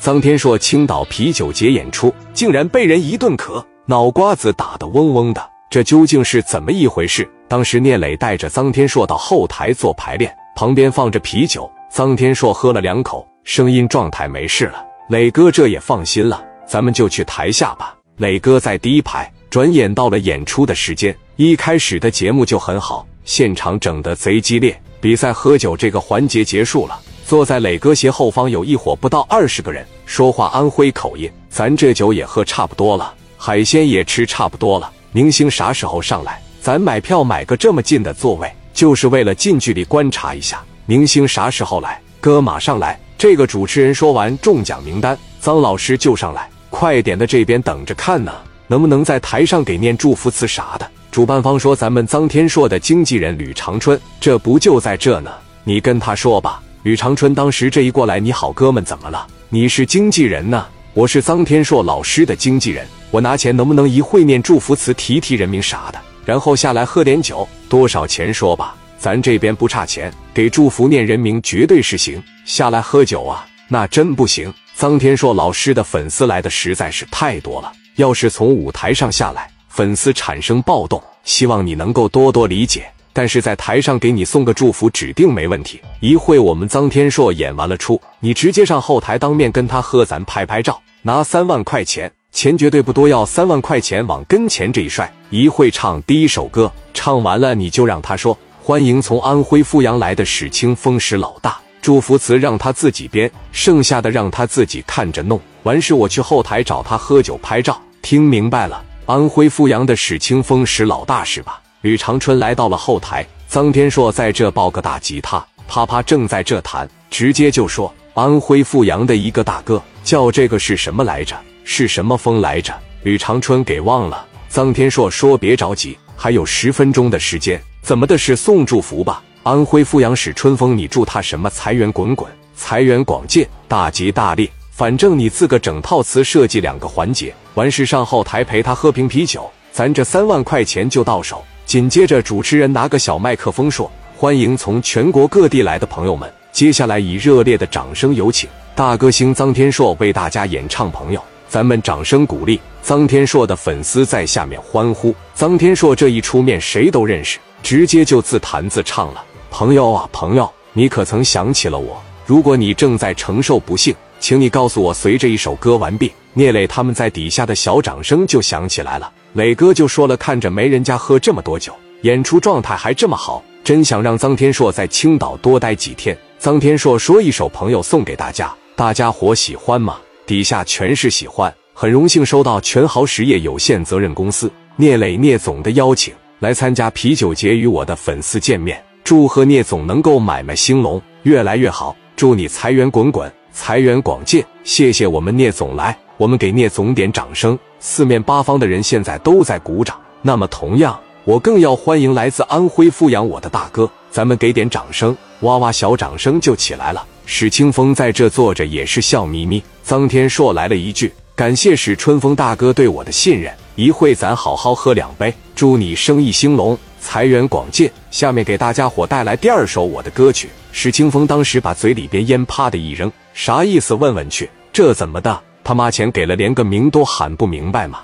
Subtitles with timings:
[0.00, 7.28] 臧天朔青岛啤酒节演出，竟然被人一顿咳，脑瓜子打得嗡嗡的，这究竟是怎么一回事？
[7.46, 14.82] 当时聂磊带着臧天朔到后台做排练，旁边放着啤酒，臧天朔喝了两口，声音状态没事了。
[15.10, 17.94] 磊哥这也放心了，咱们就去台下吧。
[18.16, 19.30] 磊哥在第一排。
[19.50, 24.80] 转眼到了演出的时间，一开始的节目就很好，现场整得贼激烈。
[25.00, 26.96] 比赛喝酒这个环节结束了，
[27.30, 31.30] 坐在磊哥斜后方有一伙不到二十个人，说话安徽口音。
[31.48, 34.90] 咱这酒也喝差不多了，海鲜也吃差不多了。
[35.12, 36.42] 明星啥时候上来？
[36.60, 42.02] 咱买票买个这么近的座位，就是为了近距离观察一下明星啥时候来。
[42.20, 42.98] 哥马上来。
[43.16, 48.34] 这个主持人说完中奖名单，臧老师就上来，快点的这边等着看呢。
[48.66, 50.90] 能不能在台上给念祝福词啥的？
[51.12, 55.30] 主办方说咱们臧天朔的经纪人吕长春，这不就在这呢？
[55.62, 56.60] 你跟他说吧。
[56.82, 59.26] 吕长春当时这一过来，你好哥们，怎么了？
[59.50, 60.66] 你是经纪人呢？
[60.94, 68.74] 我是臧天朔老师的经纪人，我拿钱能不能一会念祝福词，提提人名啥的，然后下来喝点酒，多少钱说吧？
[68.98, 72.22] 咱这边不差钱，给祝福念人名绝对是行。
[72.46, 74.52] 下来喝酒啊，那真不行。
[74.74, 77.70] 臧天朔老师的粉丝来的实在是太多了。
[77.96, 82.90] 要是从舞台上下来，粉丝产生暴动，希望你能够多多理解。
[83.12, 85.80] 但是在台上给你送个祝福，指定没问题。
[86.00, 95.12] 一会我们臧天朔演完了出，你直接上后台当面跟他喝，咱拍拍照，拿三万块钱，钱绝对不多，要三万块钱往跟前这一摔。
[95.30, 105.40] 一会唱第一首歌，唱完了你就让他说：“欢迎从安徽阜阳来的史清风史老大。”祝福词让他自己编，剩下的让他自己看着弄。
[105.62, 107.80] 完事我去后台找他喝酒拍照。
[108.02, 111.60] 听明白了，安徽阜阳的史清风史老大是吧？
[111.82, 121.34] 吕长春来到了后台，臧天硕在这抱个大吉他，啪啪正在这弹，直接就说：“安徽阜阳的一个大哥，叫这个是什么来着？
[121.64, 124.26] 是什么风来着？”吕长春给忘了。
[124.52, 129.22] 臧天硕说：“别着急，还有十分钟的时间，怎么的是送祝福吧？
[129.42, 131.48] 安徽阜阳史春风，你祝他什么？
[131.48, 141.42] 财源滚滚，财源广进，大吉大利。”反正你自个整套词设计两个环节，完事上后台陪他喝瓶啤酒，咱这三万块钱就到手。
[141.70, 143.88] 紧接着主持人拿个小麦克风说
[144.18, 150.90] ：“欢迎从全国各地来的朋友们，接下来以热烈的掌声有请大歌星臧天朔为大家演唱。
[150.90, 155.14] 朋友，咱们掌声鼓励臧天朔的粉丝在下面欢呼。
[155.38, 159.24] 臧天朔这一出面谁都认识，直接就自弹自唱了。
[159.48, 162.02] 朋友啊朋友，你可曾想起了我？
[162.26, 169.12] 如果你正在承受不幸。”请你告诉我，随着一首歌完毕，聂磊他们在底下的小掌声就响起来了。
[169.32, 181.52] 磊哥就说了：“看着没人家喝这么多酒，演出状态还这么好，真想让臧天朔在青岛多待几天。”臧天朔说：“一首朋友送给大家，大家伙喜欢吗？”底下全是喜欢。
[181.72, 188.82] 很荣幸收到全豪实业有限责任公司聂磊聂总的邀请，来参加啤酒节，与我的粉丝见面。
[189.02, 191.96] 祝贺聂总能够买卖兴隆，越来越好。
[192.16, 193.32] 祝你财源滚滚。
[193.52, 197.58] 财源广进，谢谢我们聂总来，我们给聂总点掌声。
[197.80, 199.98] 四面八方的人现在都在鼓掌。
[200.22, 205.16] 那么同样，我更要欢迎来自安徽阜阳我的大哥，咱们给点掌声。
[205.40, 207.04] 哇哇，小掌声就起来了。
[207.26, 209.62] 史清风在这坐着也是笑眯眯。
[209.86, 220.48] 臧天朔来了一句：“感谢史春风大哥对我的信任，一会咱好好喝两杯，祝你生意兴隆，财源广进。”下面给大家伙带来第二首我的歌曲。
[220.72, 223.10] 史清风当时把嘴里边烟啪的一扔。
[223.32, 223.94] 啥意思？
[223.94, 225.40] 问问去，这怎么的？
[225.62, 228.00] 他妈钱给了，连个名都喊不明白吗？